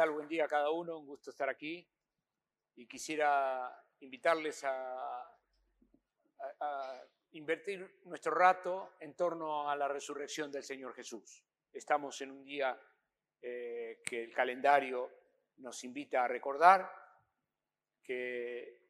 [0.00, 0.12] tal?
[0.12, 1.86] Buen día a cada uno, un gusto estar aquí.
[2.76, 5.34] Y quisiera invitarles a, a-
[6.58, 11.44] a invertir nuestro rato en torno a la resurrección del Señor Jesús.
[11.70, 12.80] Estamos en un día
[13.42, 15.10] eh, que el calendario
[15.58, 16.90] nos invita a recordar
[18.02, 18.80] que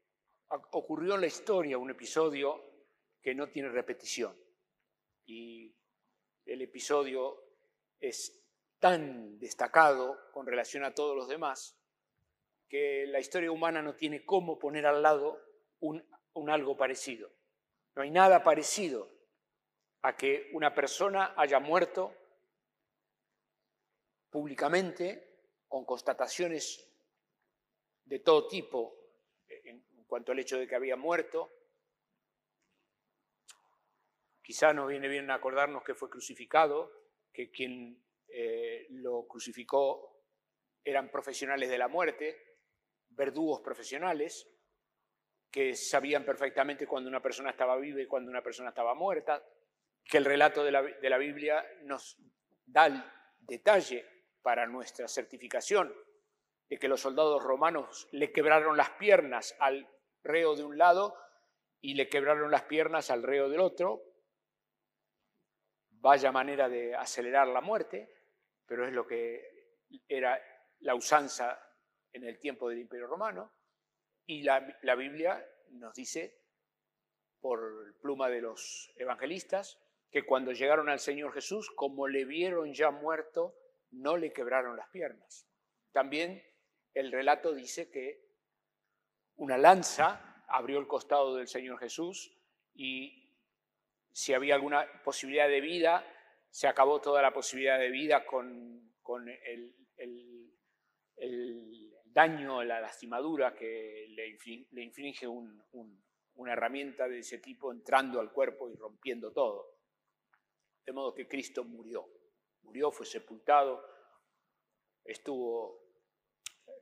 [0.46, 2.84] ocurrió en la historia un episodio
[3.20, 4.38] que no tiene repetición.
[5.26, 5.74] Y
[6.46, 7.46] el episodio
[7.98, 8.39] es
[8.80, 11.76] tan destacado con relación a todos los demás
[12.68, 15.40] que la historia humana no tiene cómo poner al lado
[15.80, 16.04] un,
[16.48, 17.30] algo parecido.
[17.94, 19.08] No hay nada parecido
[20.02, 22.14] a que una persona haya muerto
[24.30, 26.88] públicamente con constataciones
[28.04, 28.96] de todo tipo
[29.46, 31.50] en en cuanto al hecho de que había muerto.
[34.42, 36.90] Quizá nos viene bien acordarnos que fue crucificado,
[37.32, 38.02] que quien
[38.32, 40.10] eh, lo crucificó
[40.84, 42.58] eran profesionales de la muerte,
[43.10, 44.48] verdugos profesionales,
[45.50, 49.44] que sabían perfectamente cuando una persona estaba viva y cuando una persona estaba muerta,
[50.04, 52.16] que el relato de la, de la Biblia nos
[52.64, 53.04] da el
[53.40, 54.06] detalle
[54.42, 55.94] para nuestra certificación
[56.68, 59.88] de que los soldados romanos le quebraron las piernas al
[60.22, 61.16] reo de un lado
[61.80, 64.02] y le quebraron las piernas al reo del otro.
[65.90, 68.19] Vaya manera de acelerar la muerte,
[68.70, 70.40] pero es lo que era
[70.78, 71.60] la usanza
[72.12, 73.52] en el tiempo del Imperio Romano.
[74.26, 74.60] Y la,
[74.94, 76.38] Biblia nos dice,
[77.40, 82.92] por pluma de los evangelistas, que cuando llegaron al Señor Jesús, como le vieron ya
[82.92, 83.56] muerto,
[83.90, 85.48] no le quebraron las piernas.
[85.90, 86.40] También
[86.94, 88.24] el relato dice que
[89.34, 92.38] una lanza abrió el costado del Señor Jesús
[92.72, 93.34] y
[94.12, 96.06] si había alguna posibilidad de vida,
[96.50, 98.92] se acabó toda la posibilidad de vida con,
[99.28, 99.74] el,
[102.04, 106.04] daño, la lastimadura que le, infli- le inflige un- un-
[106.34, 109.78] una herramienta de ese tipo entrando al cuerpo y rompiendo todo.
[110.84, 112.08] De modo que Cristo murió.
[112.62, 113.84] Murió, fue sepultado,
[115.04, 115.82] estuvo,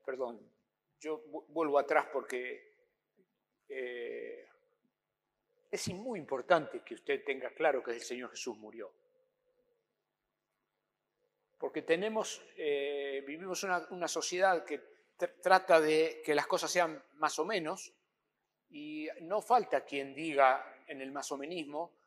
[0.05, 0.41] perdón,
[0.99, 2.77] yo vu- vuelvo atrás porque
[3.69, 4.49] eh,
[5.71, 8.93] es muy importante que usted tenga claro que el Señor Jesús murió.
[11.59, 14.81] Porque tenemos, eh, vivimos una, sociedad que
[15.19, 17.93] tr- trata de que las cosas sean más o menos
[18.71, 21.99] y no falta quien diga en el masomenismo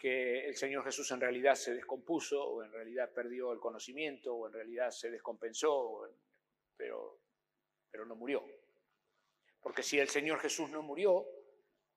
[0.00, 4.46] que el Señor Jesús en realidad se descompuso o en realidad perdió el conocimiento o
[4.46, 6.14] en realidad se descompensó, o en-
[6.76, 7.20] pero,
[7.90, 8.44] pero no murió.
[9.60, 11.26] Porque si el Señor Jesús no murió,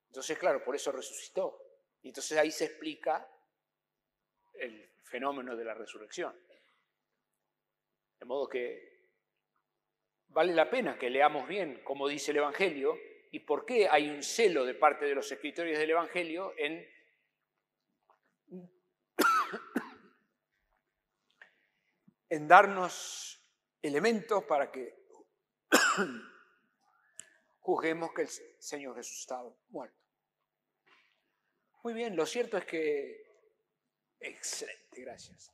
[0.08, 1.60] entonces claro, por eso resucitó.
[2.02, 3.28] Y entonces ahí se explica
[4.56, 6.36] el fenómeno de la resurrección.
[8.22, 9.02] De modo que
[10.28, 12.96] vale la pena que leamos bien cómo dice el Evangelio
[13.32, 16.88] y por qué hay un celo de parte de los escritores del Evangelio en
[22.30, 23.44] en darnos
[23.82, 25.04] elementos para que
[27.60, 29.98] juzguemos que el Señor Jesús estaba muerto.
[31.84, 33.26] Muy bien, lo cierto es que...
[34.20, 35.52] Excelente, gracias.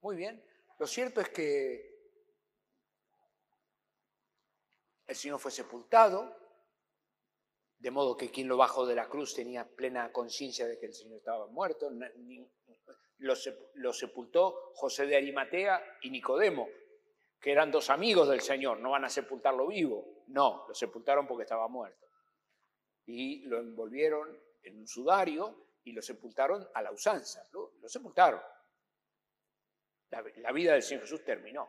[0.00, 0.40] Muy bien,
[0.82, 2.10] lo cierto es que
[5.06, 6.36] el Señor fue sepultado,
[7.78, 10.92] de modo que quien lo bajó de la cruz tenía plena conciencia de que el
[10.92, 11.88] Señor estaba muerto.
[13.18, 16.68] lo sepultó José de Arimatea y Nicodemo,
[17.38, 20.24] que eran dos amigos del Señor, no van a sepultarlo vivo.
[20.26, 22.08] No, lo sepultaron porque estaba muerto.
[23.06, 27.46] Y lo envolvieron en un sudario y lo sepultaron a la usanza.
[27.52, 28.40] Lo, lo sepultaron.
[30.12, 31.66] La, vida del Señor Jesús terminó.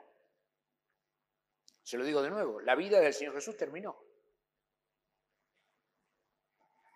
[1.81, 3.97] Se lo digo de nuevo, la vida del Señor Jesús terminó.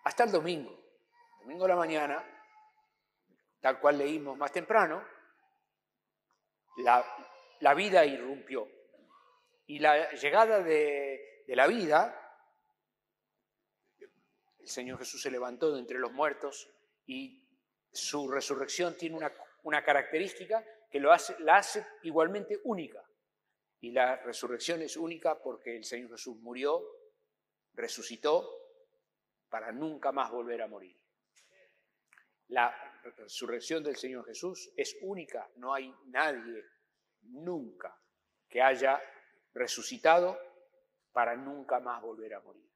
[0.04, 0.78] Hasta el domingo.
[1.40, 2.22] Domingo a la mañana,
[3.60, 5.02] tal cual leímos más temprano,
[6.78, 7.02] la,
[7.60, 8.68] la vida irrumpió.
[9.66, 12.44] Y la llegada de, de la vida,
[14.58, 16.68] el Señor Jesús se levantó de entre los muertos
[17.06, 17.42] y
[17.90, 19.32] su resurrección tiene una,
[19.62, 23.04] una característica que lo hace, la hace igualmente única.
[23.80, 26.84] Y la resurrección es única porque el Señor Jesús murió,
[27.74, 28.50] resucitó
[29.48, 30.98] para nunca más volver a morir.
[32.48, 32.74] La
[33.16, 36.64] resurrección del Señor Jesús es única, no hay nadie
[37.22, 37.94] nunca
[38.48, 39.00] que haya
[39.52, 40.38] resucitado
[41.12, 42.68] para nunca más volver a morir.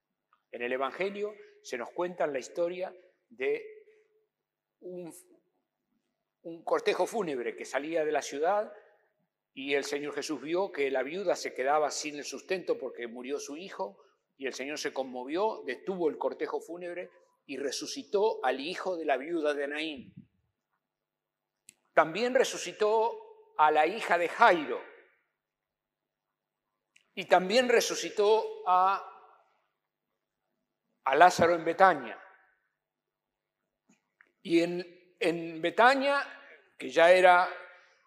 [0.51, 2.95] En el Evangelio se nos cuenta la historia
[3.29, 3.65] de
[4.81, 5.13] un,
[6.43, 8.73] un cortejo fúnebre que salía de la ciudad
[9.55, 13.39] Y el Señor Jesús vio que la viuda se quedaba sin el sustento porque murió
[13.39, 13.99] su hijo,
[14.39, 17.11] y el Señor se conmovió, detuvo el cortejo fúnebre
[17.47, 20.15] y resucitó al hijo de la viuda de Naín.
[21.93, 24.81] También resucitó a la hija de Jairo.
[27.15, 29.07] Y también resucitó a,
[31.05, 32.19] a Lázaro en Betania.
[34.43, 36.23] Y en, en Betania,
[36.77, 37.49] que ya era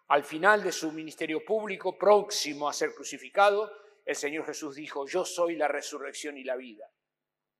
[0.08, 3.72] al final de su ministerio público, próximo a ser crucificado,
[4.04, 6.88] el Señor Jesús dijo, yo soy la resurrección y la vida.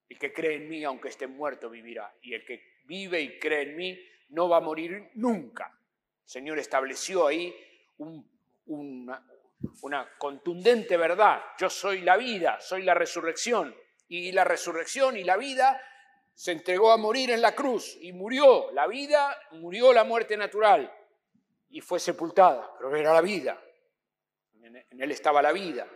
[0.08, 2.14] El que cree en mí, aunque esté muerto, vivirá.
[2.22, 3.98] Y el que vive y cree en mí,
[4.28, 5.66] no va a morir nunca.
[6.24, 7.54] El Señor estableció ahí
[8.66, 9.26] una,
[9.82, 11.42] una contundente verdad.
[11.58, 13.74] Yo soy la vida, soy la resurrección.
[14.08, 15.80] Y la resurrección y la vida
[16.36, 18.70] se entregó a morir en la cruz y murió.
[18.72, 20.92] La vida murió la muerte natural
[21.70, 23.58] y fue sepultada, pero era la vida.
[24.52, 25.90] En él estaba la vida.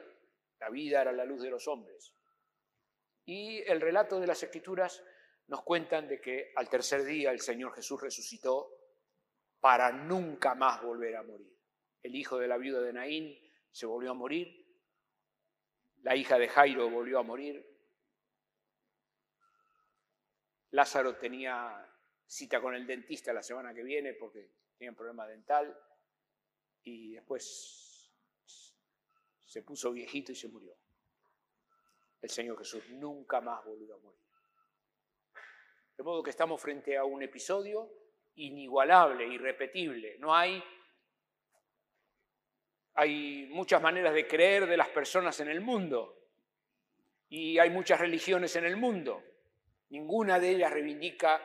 [0.58, 2.14] La vida era la luz de los hombres.
[3.26, 5.04] Y el relato de las escrituras
[5.48, 8.70] nos cuentan de que al tercer día el Señor Jesús resucitó
[9.60, 11.54] para nunca más volver a morir.
[12.02, 13.38] El hijo de la viuda de Naín
[13.70, 14.66] se volvió a morir,
[16.00, 17.69] la hija de Jairo volvió a morir,
[20.72, 21.86] Lázaro tenía
[22.26, 25.76] cita con el dentista la semana que viene porque tenía un problema dental
[26.84, 28.12] y después
[29.44, 30.76] se puso viejito y se murió.
[32.22, 34.20] El Señor Jesús nunca más volvió a morir.
[35.96, 37.90] De modo que estamos frente a un episodio
[38.36, 40.18] inigualable, irrepetible.
[40.18, 40.62] No hay,
[42.94, 46.16] hay muchas maneras de creer de las personas en el mundo
[47.28, 49.22] y hay muchas religiones en el mundo.
[49.90, 51.42] Ninguna de ellas reivindica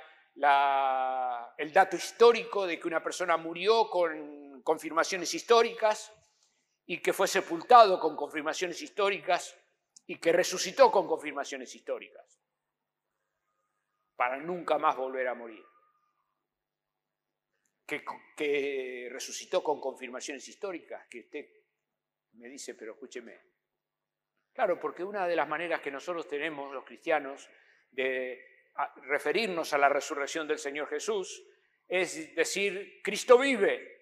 [1.58, 6.12] el dato histórico de que una persona murió con confirmaciones históricas
[6.86, 9.58] y que fue sepultado con confirmaciones históricas
[10.08, 12.40] y que resucitó con confirmaciones históricas
[14.16, 15.64] para nunca más volver a morir.
[17.86, 18.04] Que,
[18.36, 21.46] que, resucitó con confirmaciones históricas, que usted
[22.34, 23.40] me dice, pero escúcheme.
[24.54, 27.48] Claro, porque una de las maneras que nosotros tenemos, los cristianos,
[27.96, 28.44] de
[29.04, 31.44] referirnos a la resurrección del Señor Jesús
[31.88, 33.94] es decir, Cristo vive.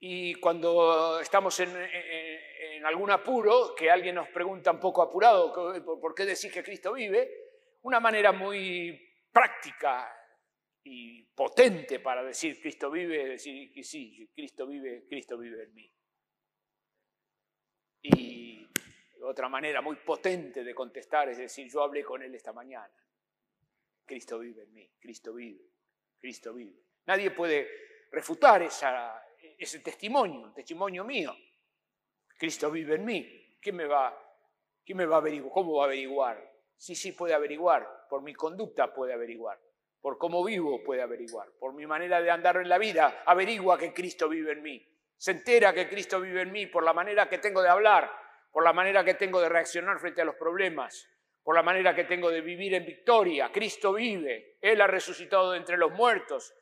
[0.00, 1.70] Y cuando estamos en,
[2.84, 5.52] algún apuro, que alguien nos pregunta un poco apurado,
[5.84, 7.30] ¿por qué decir que Cristo vive?
[7.82, 9.00] Una manera muy
[9.30, 10.12] práctica
[10.84, 15.92] y potente para decir Cristo vive, es decir sí, Cristo vive, Cristo vive en mí.
[18.02, 18.41] Y
[19.22, 22.92] otra manera muy potente de contestar es decir, yo hablé con Él esta mañana.
[24.04, 25.64] Cristo vive en mí, Cristo vive,
[26.18, 26.82] Cristo vive.
[27.06, 31.34] Nadie puede refutar ese testimonio, un testimonio mío.
[32.38, 33.58] Cristo vive en mí.
[33.60, 34.12] ¿Quién me va,
[34.84, 35.52] quién me va a averiguar?
[35.52, 36.52] ¿Cómo va a averiguar?
[36.76, 38.06] Sí, sí, puede averiguar.
[38.08, 39.60] Por mi conducta puede averiguar.
[40.00, 41.48] Por cómo vivo puede averiguar.
[41.52, 44.84] Por mi manera de andar en la vida, averigua que Cristo vive en mí.
[45.16, 48.10] Se entera que Cristo vive en mí por la manera que tengo de hablar,
[48.52, 51.08] por la manera que tengo de reaccionar frente a los problemas,
[51.42, 53.50] por la manera que tengo de vivir en victoria.
[53.50, 56.54] Cristo vive, Él ha resucitado de entre los muertos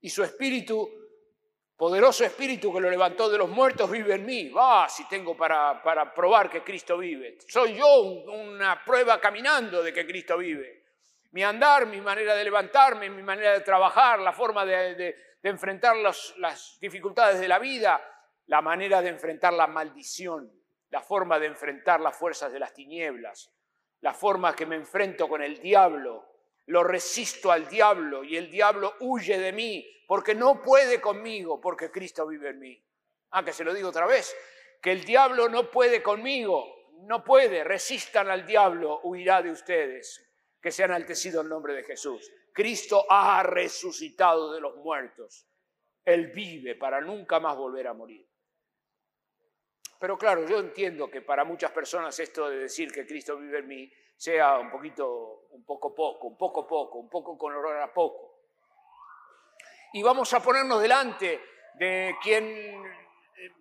[0.00, 0.90] y su espíritu,
[1.76, 4.48] poderoso espíritu que lo levantó de los muertos, vive en mí.
[4.48, 7.36] Va, si tengo para, para probar que Cristo vive.
[7.46, 10.84] Soy yo una prueba caminando de que Cristo vive.
[11.32, 16.78] Mi andar, mi manera de levantarme, mi manera de trabajar, la forma de, enfrentar las
[16.80, 18.02] dificultades de la vida,
[18.46, 20.50] la manera de enfrentar la maldición,
[20.96, 23.52] la forma de enfrentar las fuerzas de las tinieblas,
[24.00, 26.24] la forma que me enfrento con el diablo,
[26.68, 31.90] lo resisto al diablo y el diablo huye de mí porque no puede conmigo, porque
[31.90, 32.82] Cristo vive en mí.
[33.32, 34.34] Ah, que se lo digo otra vez,
[34.80, 36.64] que el diablo no puede conmigo,
[37.02, 40.26] no puede, resistan al diablo, huirá de ustedes,
[40.62, 42.32] que se ha enaltecido el nombre de Jesús.
[42.54, 45.46] Cristo ha resucitado de los muertos,
[46.06, 48.26] Él vive para nunca más volver a morir.
[49.98, 53.68] Pero claro, yo entiendo que para muchas personas esto de decir que Cristo vive en
[53.68, 57.92] mí sea un poquito, un poco poco, un poco poco, un poco con olor a
[57.92, 58.34] poco.
[59.94, 61.40] Y vamos a ponernos delante
[61.74, 63.52] de quien eh,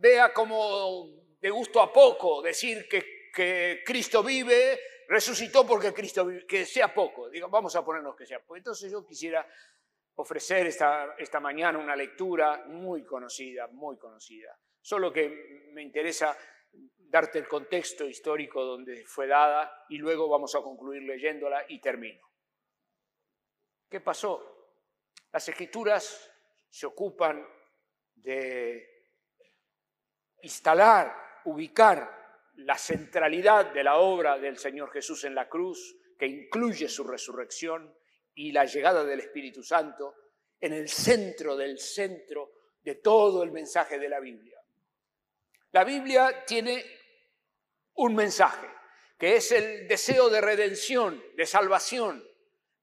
[0.00, 1.06] vea como
[1.40, 6.92] de gusto a poco decir que, que Cristo vive, resucitó porque Cristo vive, que sea
[6.92, 7.28] poco.
[7.28, 8.56] Digo, vamos a ponernos que sea poco.
[8.56, 9.46] Entonces yo quisiera
[10.16, 16.36] ofrecer esta, esta mañana una lectura muy conocida, muy conocida Solo que me interesa
[16.98, 22.26] darte el contexto histórico donde fue dada y luego vamos a concluir leyéndola y termino.
[23.88, 24.70] ¿Qué pasó?
[25.32, 26.30] Las escrituras
[26.68, 27.46] se ocupan
[28.14, 28.98] de
[30.42, 32.18] instalar, ubicar
[32.56, 37.94] la centralidad de la obra del Señor Jesús en la cruz, que incluye su resurrección
[38.34, 40.14] y la llegada del Espíritu Santo,
[40.60, 44.57] en el centro del centro de todo el mensaje de la Biblia.
[45.72, 46.84] La Biblia tiene
[47.94, 48.68] un mensaje,
[49.18, 52.24] que es el deseo de redención, de salvación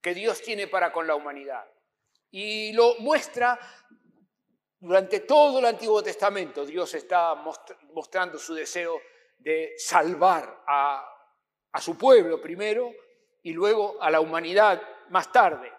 [0.01, 1.65] que Dios tiene para con la humanidad.
[2.29, 3.59] Y lo muestra
[4.79, 6.63] durante todo el Antiguo Testamento.
[6.63, 7.33] Dios está
[7.93, 9.01] mostrando su deseo
[9.39, 11.11] de salvar a,
[11.79, 12.93] su pueblo primero
[13.41, 15.73] y luego a la humanidad más tarde.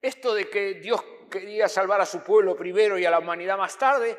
[0.00, 3.78] Esto de que Dios quería salvar a su pueblo primero y a la humanidad más
[3.78, 4.18] tarde,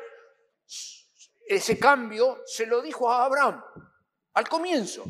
[1.48, 3.62] ese cambio se lo dijo a Abraham
[4.34, 5.04] al comienzo.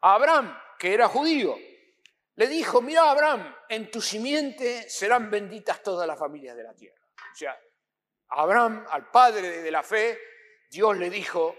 [0.00, 1.56] A Abraham, que era judío,
[2.34, 7.00] le dijo, mira Abraham, en tu simiente serán benditas todas las familias de la tierra.
[7.32, 7.58] O sea,
[8.28, 10.18] Abraham, al padre de la fe,
[10.70, 11.56] Dios le dijo,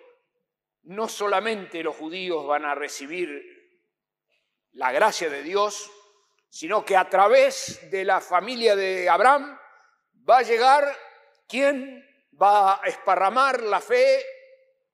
[0.84, 3.30] no solamente los judíos van a recibir
[4.74, 5.92] la gracia de Dios,
[6.50, 9.58] sino que a través de la familia de Abraham
[10.30, 10.96] va a llegar
[11.48, 12.07] quien
[12.42, 14.24] va a esparramar la fe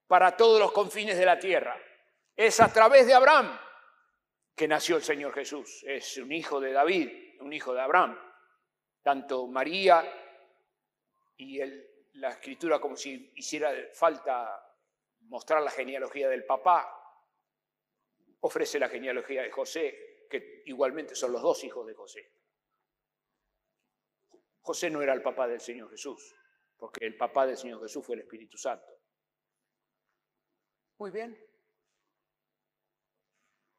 [0.07, 1.77] para todos los confines de la tierra.
[2.35, 3.59] Es a través de Abraham
[4.55, 5.83] que nació el Señor Jesús.
[5.87, 7.09] Es un hijo de David,
[7.39, 8.17] un hijo de Abraham.
[9.01, 10.03] Tanto María
[11.37, 11.59] y
[12.13, 14.63] la escritura como si hiciera falta
[15.21, 16.99] mostrar la genealogía del papá,
[18.41, 22.31] ofrece la genealogía de José, que igualmente son los dos hijos de José.
[24.61, 26.35] José no era el papá del Señor Jesús,
[26.83, 28.93] porque el papá del Señor Jesús fue el Espíritu Santo.
[30.97, 31.41] Muy bien.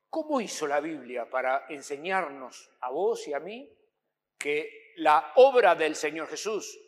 [0.08, 3.70] ¿Cómo hizo la Biblia para enseñarnos a vos y a mí
[4.38, 6.80] que la obra del Señor Jesús,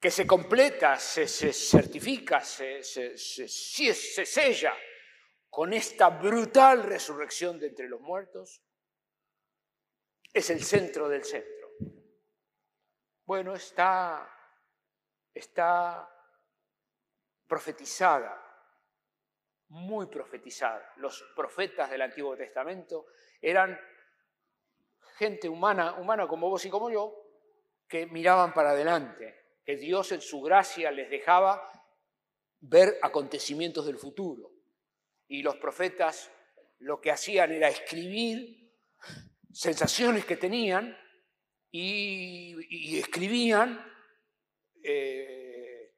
[0.00, 4.74] que se completa, se, certifica, se, se, se sella
[5.50, 8.62] con esta brutal resurrección de entre los muertos,
[10.32, 11.68] es el centro del centro.
[13.26, 14.37] Bueno, está,
[15.34, 16.08] está
[17.46, 18.44] profetizada,
[19.68, 20.92] muy profetizada.
[20.96, 23.06] Los profetas del Antiguo Testamento
[23.40, 23.78] eran
[25.16, 27.24] gente humana, humana como vos y como yo,
[27.88, 31.72] que miraban para adelante, que Dios en su gracia les dejaba
[32.60, 34.50] ver acontecimientos del futuro
[35.28, 36.30] y los profetas
[36.80, 38.72] lo que hacían era escribir
[39.52, 40.96] sensaciones que tenían
[41.70, 43.84] y, escribían
[44.90, 45.94] eh,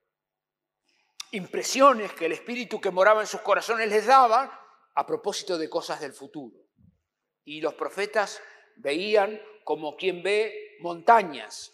[1.30, 4.60] impresiones que el espíritu que moraba en sus corazones les daba
[4.94, 6.56] a propósito de cosas del futuro.
[7.44, 8.42] Y los profetas
[8.76, 11.72] veían como quien ve montañas.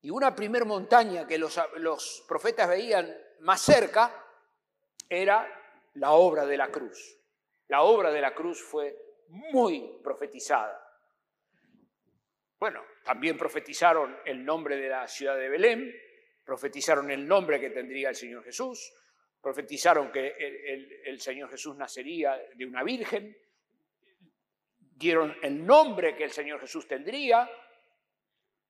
[0.00, 4.24] Y una primer montaña que los, los profetas veían más cerca
[5.08, 5.46] era
[5.94, 7.16] la obra de la cruz.
[7.68, 8.96] La obra de la cruz fue
[9.28, 10.84] muy profetizada.
[12.58, 16.07] Bueno, también profetizaron el nombre de la ciudad de Belén,
[16.48, 18.90] profetizaron el nombre que tendría el Señor Jesús,
[19.38, 20.34] profetizaron que
[21.04, 23.36] el, Señor Jesús nacería de una virgen,
[24.78, 27.46] dieron el nombre que el Señor Jesús tendría,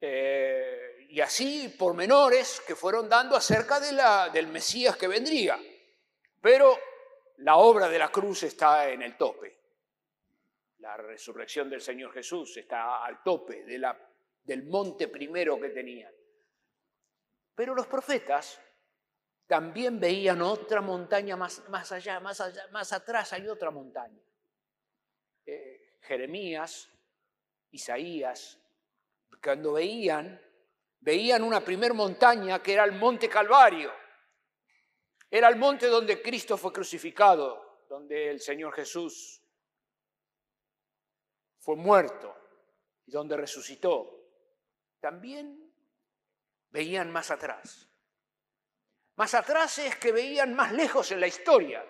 [0.01, 5.57] eh, y así pormenores que fueron dando acerca del Mesías que vendría.
[6.41, 6.77] Pero
[7.37, 9.57] la obra de la cruz está en el tope.
[10.79, 16.18] La resurrección del Señor Jesús está al tope del monte primero que tenían.
[17.59, 18.61] Pero los profetas
[19.49, 24.23] también veían otra montaña más, más allá, más allá, más atrás hay otra montaña.
[25.45, 26.89] Eh, Jeremías,
[27.73, 28.61] Isaías,
[29.43, 30.41] cuando veían,
[31.01, 33.91] veían una primer montaña que era el monte Calvario
[35.29, 39.43] era el monte donde Cristo fue crucificado, donde el Señor Jesús
[41.59, 42.35] fue muerto
[43.05, 44.15] y donde resucitó.
[45.01, 45.68] También
[46.71, 47.89] veían más atrás.
[49.17, 51.85] Más atrás es que veían más lejos en la historia.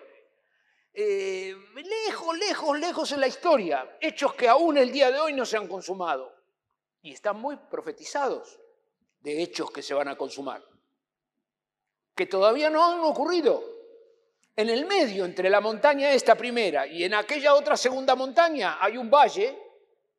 [0.91, 3.97] Eh, lejos, lejos, lejos en la historia.
[4.01, 6.35] Hechos que aún el día de hoy no se han consumado.
[7.01, 8.59] Y están muy profetizados
[9.19, 10.63] de hechos que se van a consumar
[12.19, 13.63] que todavía no han ocurrido.
[14.53, 18.97] En el medio, entre la montaña esta primera y en aquella otra segunda montaña, hay
[18.97, 19.57] un valle,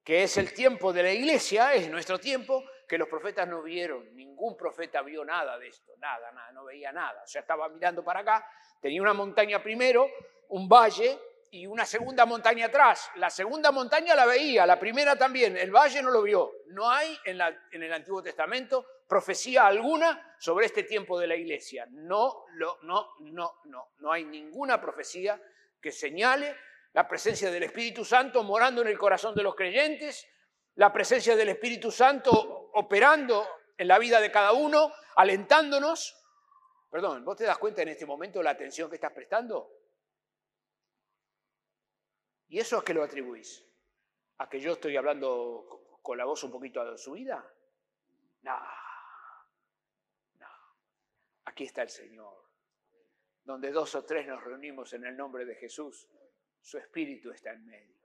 [0.02, 4.16] que es el tiempo de la iglesia, es nuestro tiempo, que los profetas no vieron.
[4.16, 7.22] Ningún profeta vio nada de esto, nada, nada, no veía nada.
[7.22, 8.44] O sea, estaba mirando para acá,
[8.80, 10.10] tenía una montaña primero,
[10.48, 11.16] un valle,
[11.52, 13.10] y una segunda montaña atrás.
[13.14, 16.50] La segunda montaña la veía, la primera también, el valle no lo vio.
[16.68, 17.40] No hay en,
[17.82, 21.86] el Antiguo Testamento profecía alguna sobre este tiempo de la iglesia.
[21.90, 25.40] No, no, no, no, no hay ninguna profecía
[25.80, 26.56] que señale
[26.92, 30.28] la presencia del Espíritu Santo morando en el corazón de los creyentes,
[30.74, 33.46] la presencia del Espíritu Santo operando
[33.76, 36.16] en la vida de cada uno, alentándonos.
[36.90, 39.70] Perdón, ¿vos te das cuenta en este momento la atención que estás prestando?
[42.48, 43.64] ¿Y eso a qué lo atribuís?
[44.38, 47.48] ¿A que yo estoy hablando con la voz un poquito a su vida?
[48.42, 48.58] No,
[50.38, 50.48] no.
[51.44, 52.48] Aquí está el Señor.
[53.44, 56.08] Donde dos o tres nos reunimos en el nombre de Jesús,
[56.60, 57.96] su Espíritu está en medio.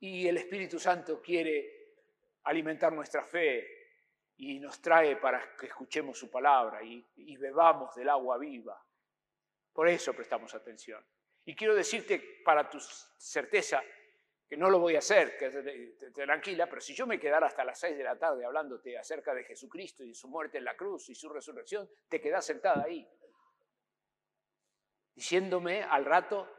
[0.00, 1.81] Y el Espíritu Santo quiere
[2.44, 3.66] alimentar nuestra fe
[4.36, 8.82] y nos trae para que escuchemos su palabra y, y bebamos del agua viva.
[9.72, 11.04] Por eso prestamos atención.
[11.44, 13.82] Y quiero decirte para tu certeza
[14.52, 15.50] que no lo voy a hacer, que
[16.12, 19.44] tranquila, pero si yo me quedara hasta las seis de la tarde hablándote acerca de
[19.44, 23.08] Jesucristo y su muerte en la cruz y su resurrección, te quedás sentada ahí,
[25.14, 26.54] diciéndome al rato,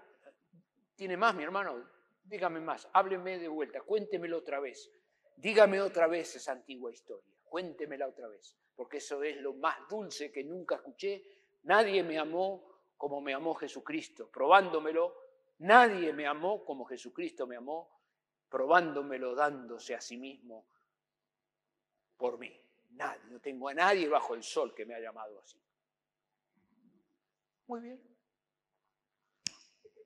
[0.96, 1.88] tiene más mi hermano,
[2.24, 4.92] dígame más, hábleme de vuelta, cuéntemelo otra vez,
[5.36, 10.32] dígame otra vez esa antigua historia, cuéntemela otra vez, porque eso es lo más dulce
[10.32, 11.24] que nunca escuché,
[11.64, 12.74] nadie me amó
[13.04, 15.14] como me amó Jesucristo, probándomelo.
[15.60, 18.02] Nadie me amó como Jesucristo me amó,
[18.50, 20.66] probándomelo, dándose a sí mismo
[22.18, 22.50] por mí.
[22.92, 25.62] Nadie, no tengo a nadie bajo el sol que me haya amado así.
[27.68, 28.02] Muy bien.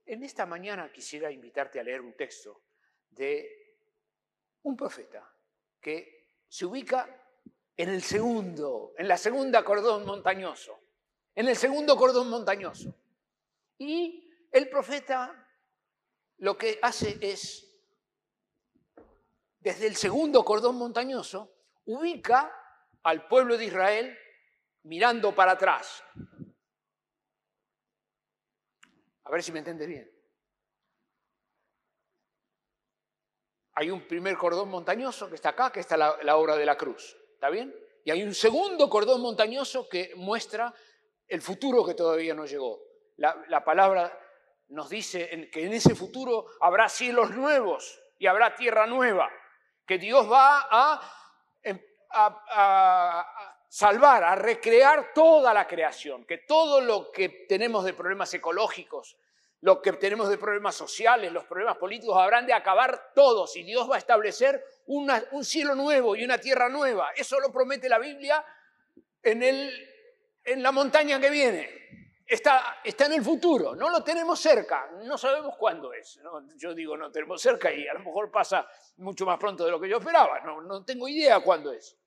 [0.06, 2.64] En esta mañana quisiera invitarte a leer un texto
[3.12, 3.67] de
[4.68, 5.28] un profeta
[5.80, 7.08] que se ubica
[7.76, 10.80] en el segundo, en la segunda cordón montañoso
[11.38, 12.96] en el segundo cordón montañoso.
[13.78, 15.48] Y el profeta
[16.40, 17.80] lo que hace es,
[19.60, 21.54] desde el segundo cordón montañoso,
[21.86, 22.52] ubica
[23.04, 24.18] al pueblo de Israel
[24.82, 26.04] mirando para atrás.
[29.24, 30.17] A ver si me entiende bien.
[33.80, 36.76] Hay un primer cordón montañoso que está acá, que está la, la obra de la
[36.76, 37.16] cruz.
[37.36, 37.72] ¿Está bien?
[38.04, 40.74] Y hay un segundo cordón montañoso que muestra
[41.28, 42.80] el futuro que todavía no llegó.
[43.18, 44.18] La, palabra
[44.70, 49.30] nos dice que en ese futuro habrá cielos nuevos y habrá tierra nueva,
[49.86, 51.00] que Dios va
[51.62, 57.94] em, a, a, salvar, a recrear toda la creación, que todo lo que tenemos de
[57.94, 59.18] problemas ecológicos,
[59.62, 63.90] lo que tenemos de problemas sociales, los problemas políticos, habrán de acabar todos y Dios
[63.90, 67.12] va a establecer un cielo nuevo y una tierra nueva.
[67.16, 68.46] Eso lo promete la Biblia
[69.24, 69.94] en el
[70.48, 71.70] en la montaña que viene.
[72.26, 76.20] Está, está en el futuro, no lo tenemos cerca, no sabemos cuándo es.
[76.58, 78.68] Yo digo no tenemos cerca y a lo mejor pasa
[78.98, 81.98] mucho más pronto de lo que yo esperaba, no, no tengo idea cuándo es.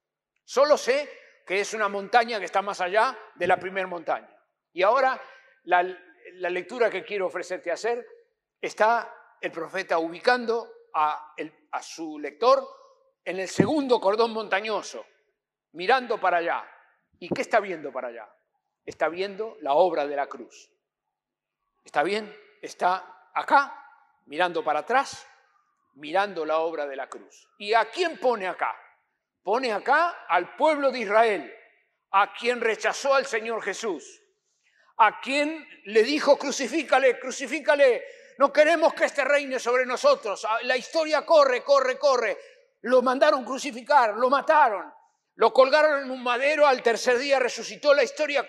[0.44, 1.08] Solo sé
[1.46, 4.28] que es una montaña que está más allá de la primera montaña.
[4.72, 5.20] Y ahora
[5.64, 5.86] la,
[6.34, 8.06] la lectura que quiero ofrecerte hacer
[8.60, 11.34] está el profeta ubicando a,
[11.70, 12.66] a su lector
[13.24, 15.06] en el segundo cordón montañoso,
[15.72, 16.66] mirando para allá,
[17.20, 18.28] ¿Y qué está viendo para allá?
[18.84, 20.72] Está viendo la obra de la cruz.
[21.84, 22.34] ¿Está bien?
[22.62, 23.76] Está acá,
[24.24, 25.28] mirando para atrás,
[25.94, 27.46] mirando la obra de la cruz.
[27.58, 28.74] ¿Y a quién pone acá?
[29.42, 31.54] Pone acá al pueblo de Israel,
[32.10, 34.22] a quien rechazó al Señor Jesús,
[35.02, 38.04] a quien le dijo, crucifícale, crucifícale,
[38.36, 40.46] no queremos que este reine sobre nosotros.
[40.62, 42.38] La historia corre, corre, corre.
[42.82, 44.92] Lo mandaron crucificar, lo mataron.
[45.36, 48.44] Lo colgaron en un madero, al tercer día resucitó, la historia,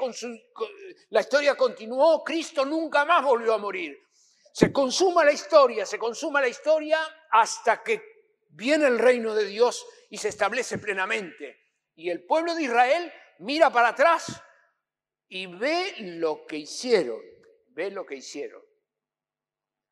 [1.09, 3.97] la historia continuó, Cristo nunca más volvió a morir.
[4.51, 6.99] Se consuma la historia, se consuma la historia
[7.31, 8.03] hasta que
[8.49, 11.77] viene el reino de Dios y se establece plenamente.
[11.95, 14.41] Y el pueblo de Israel mira para atrás
[15.33, 17.21] y ve lo que hicieron,
[17.69, 18.61] ve lo que hicieron.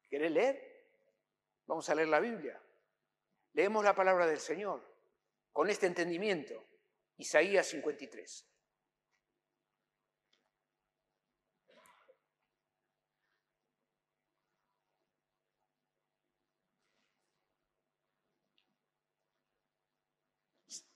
[0.10, 0.90] ¿Querés leer?
[1.66, 2.62] Vamos a leer la Biblia.
[3.54, 4.86] Leemos la palabra del Señor
[5.54, 6.68] con este entendimiento.
[7.16, 8.46] Isaías 53.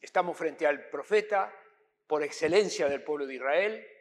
[0.02, 1.58] Estamos frente al profeta
[2.08, 3.93] por excelencia del pueblo de Israel.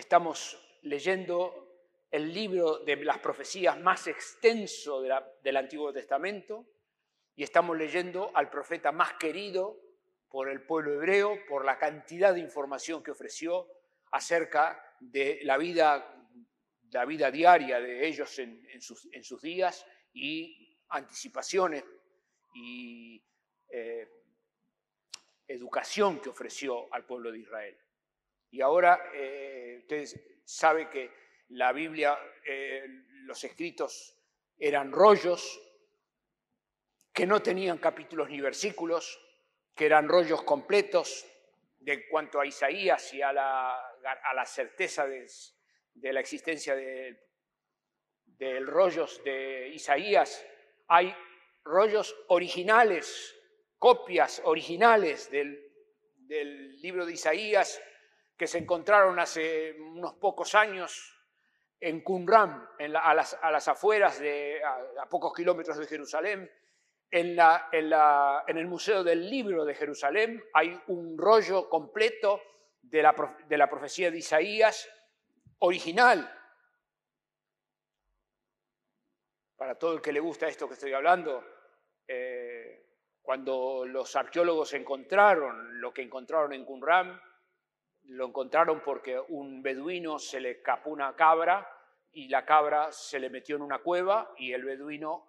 [0.00, 6.66] Estamos leyendo el libro de las profecías más extenso del Antiguo Testamento
[7.36, 9.78] y estamos leyendo al profeta más querido
[10.30, 13.68] por el pueblo hebreo, por la cantidad de información que ofreció
[14.10, 16.16] acerca de la vida
[16.92, 21.84] la vida diaria de ellos en, sus, días y anticipaciones
[22.54, 23.22] y
[23.68, 24.08] eh,
[25.46, 27.78] educación que ofreció al pueblo de Israel.
[28.50, 31.10] Y ahora eh, ustedes saben que
[31.50, 32.84] la Biblia, eh,
[33.24, 34.16] los escritos
[34.58, 35.60] eran rollos
[37.12, 39.20] que no tenían capítulos ni versículos,
[39.74, 41.26] que eran rollos completos
[41.78, 45.26] de cuanto a Isaías y a la, certeza de,
[46.12, 47.28] la existencia de,
[48.24, 50.44] de rollos de Isaías.
[50.88, 51.14] Hay
[51.64, 53.36] rollos originales,
[53.78, 55.72] copias originales del,
[56.16, 57.80] del libro de Isaías
[58.40, 61.14] que se encontraron hace unos pocos años
[61.78, 66.50] en Qumran, a, las, afueras, de, a, pocos kilómetros de Jerusalén.
[67.10, 72.40] En, en, el Museo del Libro de Jerusalén hay un rollo completo
[72.80, 74.90] de la, de la profecía de Isaías
[75.58, 76.34] original.
[79.54, 81.44] Para todo el que le gusta esto que estoy hablando,
[82.08, 82.86] eh,
[83.20, 87.20] cuando los arqueólogos encontraron lo que encontraron en Qumran,
[88.10, 91.68] lo encontraron porque un beduino se le escapó una cabra
[92.12, 95.28] y la cabra se le metió en una cueva y el beduino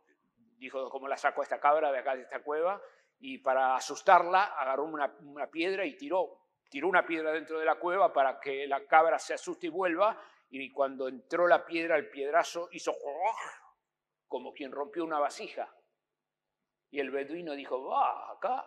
[0.58, 2.82] dijo, ¿cómo la saco esta cabra de acá de esta cueva?
[3.20, 5.16] Y para asustarla agarró una,
[5.52, 6.40] piedra y tiró,
[6.70, 10.20] tiró una piedra dentro de la cueva para que la cabra se asuste y vuelva
[10.50, 12.94] y cuando entró la piedra, el piedrazo hizo
[14.28, 15.74] como quien rompió una vasija.
[16.90, 18.66] Y el beduino dijo, va, acá.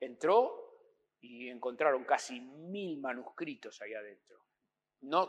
[0.00, 0.63] Entró,
[1.24, 4.38] y encontraron casi mil manuscritos ahí adentro.
[5.00, 5.28] No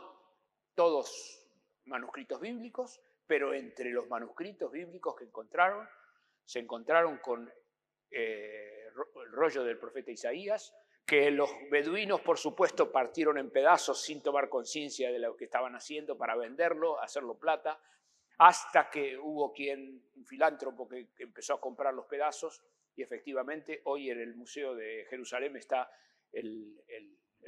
[0.73, 1.47] todos
[1.85, 5.87] manuscritos bíblicos, pero entre los manuscritos bíblicos que encontraron,
[6.43, 7.51] se encontraron con
[8.11, 10.73] eh, el rollo del profeta Isaías,
[11.05, 15.75] que los beduinos, por supuesto, partieron en pedazos sin tomar conciencia de lo que estaban
[15.75, 17.79] haciendo para venderlo, hacerlo plata,
[18.37, 22.61] hasta que hubo quien, un filántropo, que empezó a comprar los pedazos
[22.95, 25.89] y efectivamente hoy en el Museo de Jerusalén está
[26.31, 26.81] el,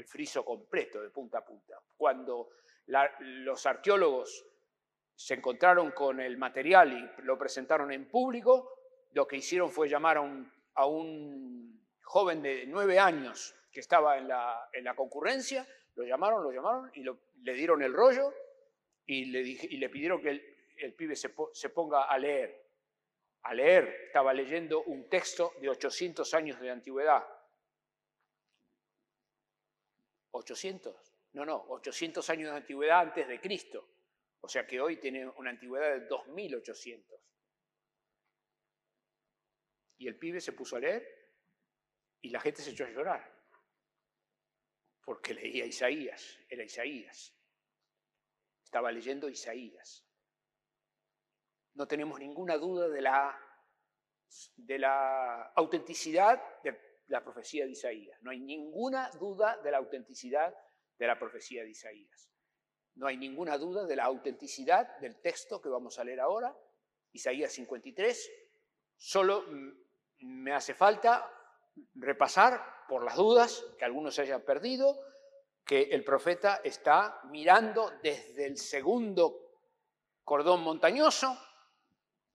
[0.06, 1.82] friso completo de punta a punta.
[1.98, 2.50] Cuando
[3.20, 4.46] los arqueólogos
[5.16, 8.74] se encontraron con el material y lo presentaron en público,
[9.14, 10.18] lo que hicieron fue llamar
[10.76, 16.92] a un, joven de nueve años que estaba en la, concurrencia, lo llamaron, lo llamaron
[16.94, 18.32] y le dieron el rollo
[19.08, 22.68] y le, pidieron que el, pibe se ponga a leer
[23.48, 27.26] a leer, estaba leyendo un texto de 800 años de antigüedad.
[30.32, 33.88] 800, no, no, 800 años de antigüedad antes de Cristo.
[34.42, 37.20] O sea que hoy tiene una antigüedad de 2800.
[40.00, 41.32] Y el pibe se puso a leer
[42.22, 43.34] y la gente se echó a llorar.
[45.06, 47.34] Porque leía Isaías, era Isaías.
[48.62, 50.07] Estaba leyendo Isaías
[51.78, 53.02] no tenemos ninguna duda de
[54.80, 56.76] la, autenticidad de
[57.08, 58.20] la profecía de Isaías.
[58.24, 60.56] No hay ninguna duda de la autenticidad
[60.98, 62.32] de la profecía de Isaías.
[62.96, 66.58] No hay ninguna duda de la autenticidad del texto que vamos a leer ahora,
[67.12, 68.32] Isaías 53.
[68.96, 69.46] Solo
[70.22, 71.32] me hace falta
[71.94, 75.00] repasar, por las dudas que algunos se hayan perdido,
[75.64, 79.60] que el profeta está mirando desde el segundo
[80.24, 81.38] cordón montañoso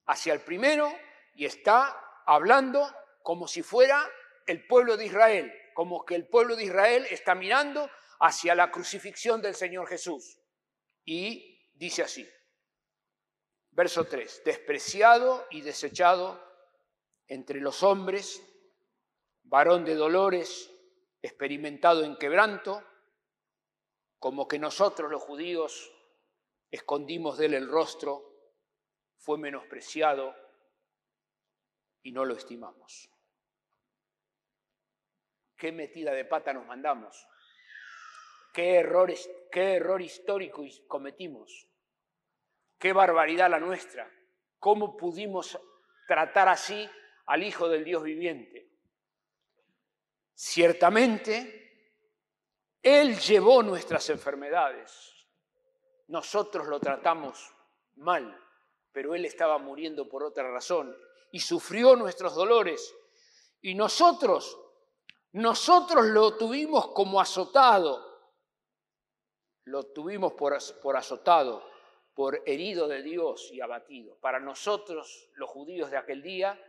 [0.07, 0.93] hacia el primero
[1.35, 2.87] y está hablando
[3.23, 4.09] como si fuera
[4.47, 7.89] el pueblo de Israel, como que el pueblo de Israel está mirando
[8.21, 10.39] hacia la crucifixión del Señor Jesús.
[11.05, 12.29] Y dice así,
[13.71, 16.41] verso 3, despreciado y desechado
[17.27, 18.43] entre los hombres,
[19.45, 20.71] varón de dolores,
[21.23, 22.85] experimentado en quebranto,
[24.19, 25.93] como que nosotros los judíos
[26.71, 28.32] escondimos de él el rostro
[29.23, 30.35] fue menospreciado
[32.03, 33.09] y no lo estimamos.
[35.57, 37.29] ¿Qué metida de pata nos mandamos?
[38.53, 41.69] ¿Qué, errores, qué error histórico cometimos?
[42.77, 44.11] ¿Qué barbaridad la nuestra?
[44.59, 45.57] ¿Cómo pudimos
[46.09, 46.91] tratar así
[47.27, 48.69] al Hijo del Dios viviente?
[50.35, 52.01] Ciertamente,
[52.83, 55.29] Él llevó nuestras enfermedades.
[56.09, 57.55] Nosotros lo tratamos
[57.95, 58.42] mal
[58.93, 60.97] pero Él estaba muriendo por otra razón
[61.31, 62.95] y sufrió nuestros dolores.
[63.61, 64.59] Y nosotros,
[65.33, 68.13] nosotros lo tuvimos como azotado,
[69.65, 71.65] lo tuvimos por, por azotado,
[72.15, 74.17] por herido de Dios y abatido.
[74.21, 76.61] Para nosotros, los judíos de aquel día,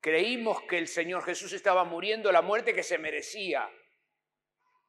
[0.00, 3.68] creímos que el Señor Jesús estaba muriendo la muerte que se merecía.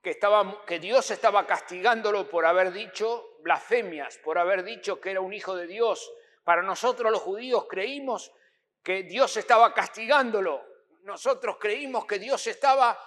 [0.03, 5.21] que, estaba, que Dios estaba castigándolo por haber dicho blasfemias, por haber dicho que era
[5.21, 6.11] un hijo de Dios.
[6.49, 8.31] Para nosotros los judíos creímos
[8.81, 10.65] que Dios estaba castigándolo.
[11.03, 12.99] Nosotros creímos que Dios estaba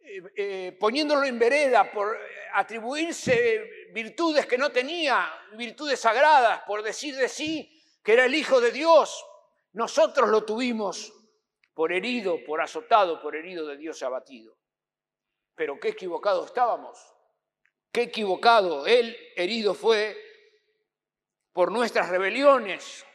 [0.00, 2.18] eh, eh, poniéndolo en vereda por
[2.54, 8.60] atribuirse virtudes que no tenía, virtudes sagradas, por decir de sí que era el Hijo
[8.60, 9.24] de Dios.
[9.74, 11.12] Nosotros lo tuvimos
[11.74, 14.56] por herido, por azotado, por herido de Dios abatido.
[15.54, 16.98] Pero qué equivocado estábamos,
[17.92, 18.88] qué equivocado.
[18.88, 20.31] Él herido fue
[21.52, 23.06] por nuestras rebeliones,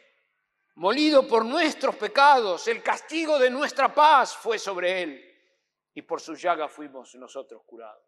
[0.76, 5.24] molido por nuestros pecados, el castigo de nuestra paz fue sobre él
[5.94, 8.04] y por su llaga fuimos nosotros curados.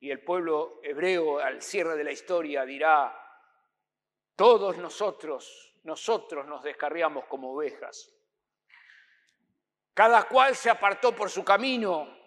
[0.00, 3.20] Y el pueblo hebreo al cierre de la historia dirá,
[4.34, 8.10] todos nosotros, nosotros nos descarriamos como ovejas.
[9.92, 12.18] Cada cual se apartó por su camino,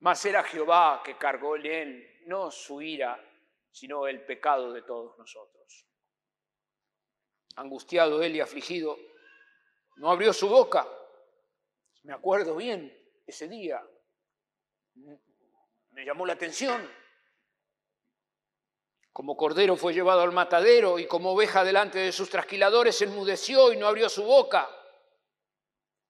[0.00, 3.29] mas era Jehová que cargó en él, no su ira,
[3.70, 5.86] sino el pecado de todos nosotros.
[7.56, 8.96] Angustiado él y afligido,
[9.96, 10.88] no abrió su boca.
[12.02, 13.82] Me acuerdo bien ese día.
[14.94, 16.88] Me llamó la atención.
[19.12, 23.76] Como cordero fue llevado al matadero y como oveja delante de sus trasquiladores enmudeció y
[23.76, 24.68] no abrió su boca.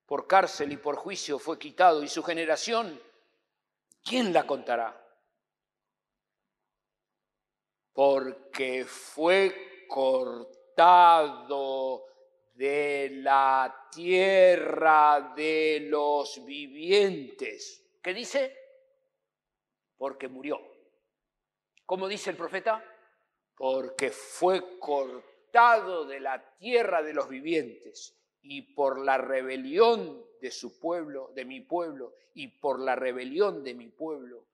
[0.07, 3.01] Por cárcel y por juicio fue quitado y su generación,
[4.05, 5.00] ¿quién la contará?
[8.03, 11.27] Porque fue cortado
[12.55, 17.87] de la tierra de los vivientes.
[18.03, 18.57] ¿Qué dice?
[19.99, 20.59] Porque murió.
[21.85, 22.83] ¿Cómo dice el profeta?
[23.55, 30.81] Porque fue cortado de la tierra de los vivientes y por la rebelión de su
[30.81, 34.47] pueblo, de mi pueblo, y por la rebelión de mi pueblo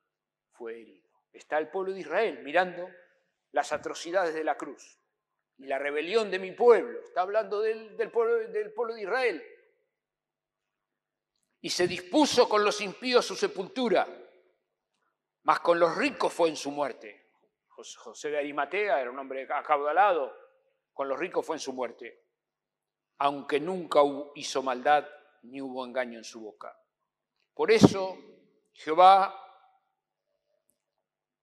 [0.50, 1.08] fue herido.
[1.32, 2.88] Está el pueblo de Israel mirando
[3.56, 5.00] las atrocidades de la cruz
[5.56, 7.00] y la rebelión de mi pueblo.
[7.00, 9.42] Está hablando del, pueblo, del pueblo de Israel.
[11.62, 14.06] Y se dispuso con los impíos su sepultura,
[15.44, 17.30] mas con los ricos fue en su muerte.
[17.68, 20.36] José de Arimatea era un hombre acaudalado,
[20.92, 22.26] con los ricos fue en su muerte,
[23.20, 24.00] aunque nunca
[24.34, 25.08] hizo maldad
[25.44, 26.78] ni hubo engaño en su boca.
[27.54, 28.18] Por eso
[28.74, 29.34] Jehová,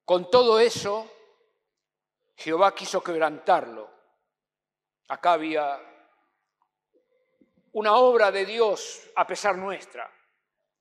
[0.05, 1.09] con todo eso,
[2.35, 3.91] Jehová quiso quebrantarlo.
[5.07, 5.79] Acá había
[7.73, 10.09] una obra de Dios a pesar nuestra,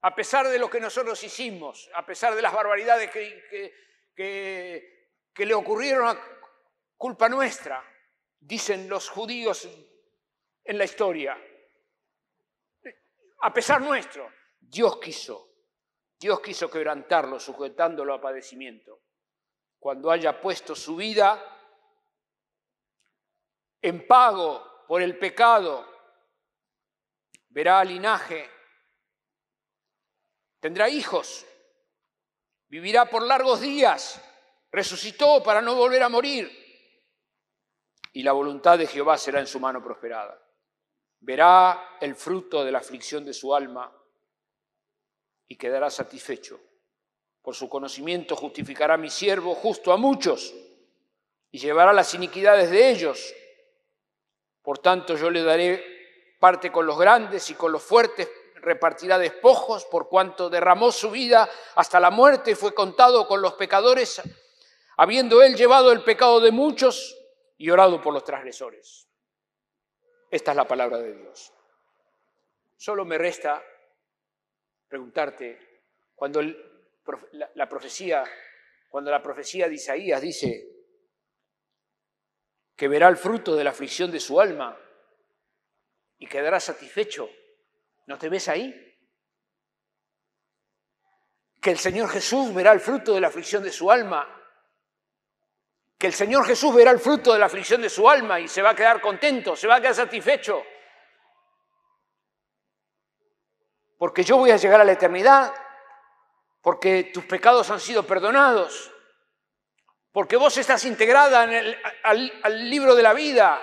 [0.02, 3.72] a pesar de lo que nosotros hicimos, a pesar de las barbaridades que,
[5.36, 6.20] le ocurrieron a
[6.96, 7.82] culpa nuestra,
[8.38, 9.68] dicen los judíos
[10.64, 11.36] en la historia.
[13.40, 15.48] A pesar nuestro, Dios quiso,
[16.18, 19.00] Dios quiso quebrantarlo, sujetándolo a padecimiento.
[19.82, 21.44] Cuando haya puesto su vida
[23.82, 25.84] en pago por el pecado,
[27.48, 28.48] verá linaje,
[30.60, 31.44] tendrá hijos,
[32.68, 34.22] vivirá por largos días
[34.70, 36.48] resucitó para no volver a morir.
[38.12, 40.40] Y la voluntad de Jehová será en su mano prosperada.
[41.18, 43.92] Verá el fruto de la aflicción de su alma
[45.48, 46.60] y quedará satisfecho.
[47.42, 50.54] Por su conocimiento justificará mi siervo justo a muchos
[51.50, 53.34] y llevará las iniquidades de ellos.
[54.62, 59.84] Por tanto yo le daré parte con los grandes y con los fuertes repartirá despojos
[59.86, 64.22] por cuanto derramó su vida hasta la muerte y fue contado con los pecadores
[64.96, 67.18] habiendo él llevado el pecado de muchos
[67.58, 69.08] y orado por los transgresores.
[70.30, 71.52] Esta es la palabra de Dios.
[72.76, 73.62] Solo me resta
[74.88, 75.82] preguntarte,
[76.14, 76.40] cuando
[77.54, 78.24] la, profecía,
[78.88, 80.68] cuando la profecía de Isaías dice
[82.76, 84.78] que verá el fruto de la aflicción de su alma
[86.18, 87.28] y quedará satisfecho,
[88.06, 88.74] ¿no te ves ahí?
[91.60, 94.42] Que el Señor Jesús verá el fruto de la aflicción de su alma
[96.02, 98.60] que el Señor Jesús verá el fruto de la aflicción de su alma y se
[98.60, 100.60] va a quedar contento, se va a quedar satisfecho.
[103.98, 105.54] Porque yo voy a llegar a la eternidad,
[106.62, 108.90] porque tus pecados han sido perdonados,
[110.12, 113.60] porque vos estás integrada al, al libro de la vida,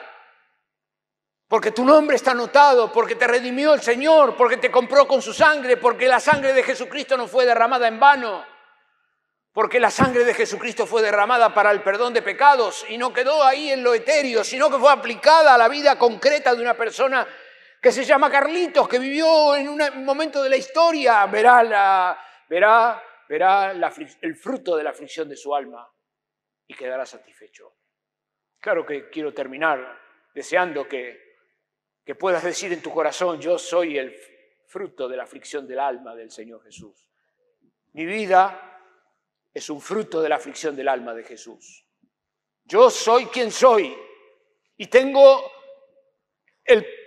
[1.47, 5.33] porque tu nombre está anotado, porque te redimió el Señor, porque te compró con su
[5.33, 8.45] sangre, porque la sangre de Jesucristo no fue derramada en vano
[9.59, 13.43] porque la sangre de Jesucristo fue derramada para el perdón de pecados y no quedó
[13.43, 17.27] ahí en lo etéreo, sino que fue aplicada a la vida concreta de una persona
[17.81, 23.01] que se llama Carlitos, que vivió en un momento de la historia, verá, la, verá
[23.29, 23.71] verá
[24.21, 25.87] el fruto de la aflicción de su alma
[26.67, 27.75] y quedará satisfecho.
[28.59, 30.01] Claro que quiero terminar
[30.33, 31.37] deseando que,
[32.03, 34.15] que puedas decir en tu corazón, yo soy el
[34.65, 37.07] fruto de la aflicción del alma del Señor Jesús.
[37.93, 38.81] Mi vida
[39.53, 41.85] es un fruto de la aflicción del alma de Jesús.
[42.63, 43.95] Yo soy quien soy
[44.75, 45.51] y tengo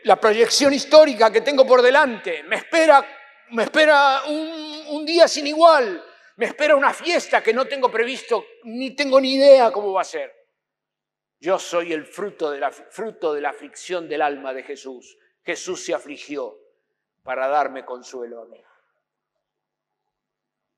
[0.04, 2.44] la proyección histórica que tengo por delante.
[2.44, 3.04] Me espera,
[3.50, 6.04] me espera un, un día sin igual.
[6.36, 10.04] Me espera una fiesta que no tengo previsto, ni tengo ni idea cómo va a
[10.04, 10.32] ser.
[11.40, 15.18] Yo soy el fruto de, la, fruto de la aflicción del alma de Jesús.
[15.44, 16.56] Jesús se afligió
[17.22, 18.62] para darme consuelo a mí.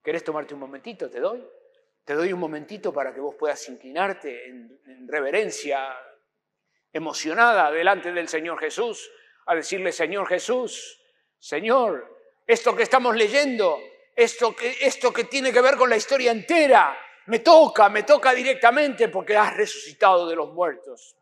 [0.03, 1.09] ¿Querés tomarte un momentito?
[1.11, 1.47] ¿Te doy?
[2.05, 5.97] Te doy un momentito para que vos puedas inclinarte en reverencia
[6.95, 9.11] emocionada delante del Señor Jesús,
[9.47, 11.01] a decirle, Señor Jesús,
[11.39, 13.79] Señor, esto que estamos leyendo,
[14.15, 18.33] esto que, esto que tiene que ver con la historia entera, me toca, me toca
[18.33, 21.17] directamente porque has resucitado de los muertos.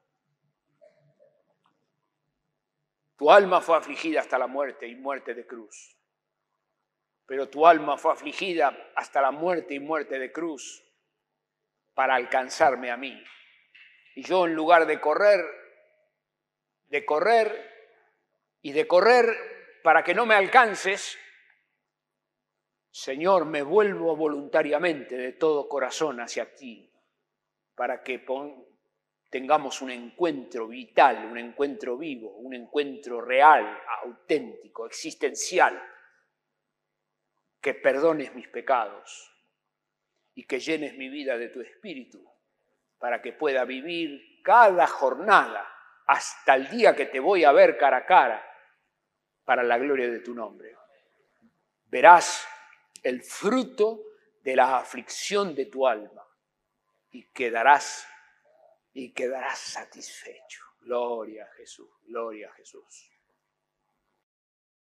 [3.17, 5.97] Tu alma fue afligida hasta la muerte y muerte de cruz.
[7.27, 10.85] Pero tu alma fue afligida hasta la muerte y muerte de cruz
[11.95, 13.23] para alcanzarme a mí.
[14.17, 15.41] Y yo en lugar de correr
[16.93, 17.71] de correr
[18.61, 21.19] y de correr para que no me alcances,
[22.93, 26.93] Señor, me vuelvo voluntariamente de todo corazón hacia ti,
[27.75, 28.23] para que
[29.31, 35.83] tengamos un encuentro vital, un encuentro vivo, un encuentro real, auténtico, existencial,
[37.63, 39.35] que perdones mis pecados
[40.35, 42.23] y que llenes mi vida de tu espíritu,
[42.99, 45.67] para que pueda vivir cada jornada
[46.07, 48.47] hasta el día que te voy a ver cara a cara
[49.47, 50.77] para la gloria de tu nombre.
[51.87, 52.52] Verás
[53.03, 54.03] el fruto
[54.43, 56.27] de la aflicción de tu alma
[57.11, 58.07] y quedarás
[58.95, 60.65] y quedarás satisfecho.
[60.81, 63.12] Gloria a Jesús, gloria a Jesús.